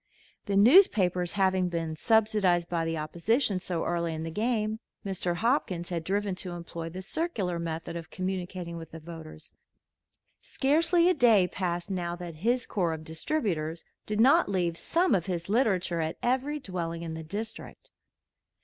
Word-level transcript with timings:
The 0.47 0.55
newspapers 0.55 1.33
having 1.33 1.69
been 1.69 1.95
subsidized 1.95 2.67
by 2.67 2.85
the 2.85 2.97
opposition 2.97 3.59
so 3.59 3.85
early 3.85 4.15
in 4.15 4.23
the 4.23 4.31
game, 4.31 4.79
Mr. 5.05 5.35
Hopkins 5.35 5.89
had 5.89 6.03
driven 6.03 6.33
to 6.37 6.53
employ 6.53 6.89
the 6.89 7.03
circular 7.03 7.59
method 7.59 7.95
of 7.95 8.09
communicating 8.09 8.77
with 8.77 8.89
the 8.89 8.99
voters. 8.99 9.51
Scarcely 10.41 11.07
a 11.07 11.13
day 11.13 11.47
passed 11.47 11.91
now 11.91 12.15
that 12.15 12.37
his 12.37 12.65
corps 12.65 12.93
of 12.93 13.03
distributors 13.03 13.83
did 14.07 14.19
not 14.19 14.49
leave 14.49 14.75
some 14.75 15.13
of 15.13 15.27
his 15.27 15.49
literature 15.49 16.01
at 16.01 16.17
every 16.23 16.57
dwelling 16.59 17.03
in 17.03 17.13
the 17.13 17.21
district. 17.21 17.91